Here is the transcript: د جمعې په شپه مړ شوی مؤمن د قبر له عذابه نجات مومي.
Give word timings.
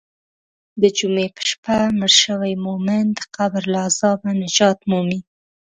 د 0.81 0.83
جمعې 0.97 1.27
په 1.35 1.41
شپه 1.49 1.77
مړ 1.97 2.11
شوی 2.23 2.53
مؤمن 2.65 3.03
د 3.17 3.19
قبر 3.35 3.63
له 3.73 3.79
عذابه 3.87 4.29
نجات 4.41 4.79
مومي. 4.89 5.19